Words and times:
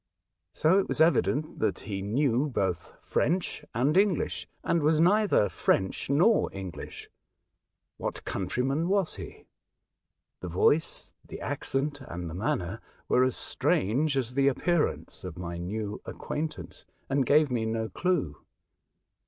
So 0.51 0.79
it 0.79 0.87
was 0.87 0.99
evident 0.99 1.59
that 1.59 1.77
he 1.81 2.01
knew 2.01 2.47
both 2.49 2.95
French 3.03 3.63
and 3.75 3.95
English, 3.95 4.47
and 4.63 4.81
was 4.81 4.99
neither 4.99 5.47
French 5.47 6.09
nor 6.09 6.49
English. 6.53 7.07
What 7.97 8.25
countryman 8.25 8.89
was 8.89 9.13
he? 9.17 9.45
The 10.39 10.47
voice, 10.47 11.13
the 11.27 11.39
accent, 11.39 12.01
and 12.07 12.27
the 12.27 12.33
manner 12.33 12.81
were 13.07 13.23
as 13.23 13.35
strange 13.35 14.17
as 14.17 14.33
the 14.33 14.47
appearance 14.47 15.23
of 15.23 15.37
my 15.37 15.59
new 15.59 16.01
ac 16.07 16.17
quaintance, 16.17 16.83
and 17.07 17.23
gave 17.23 17.51
me 17.51 17.67
no 17.67 17.87
clue. 17.87 18.39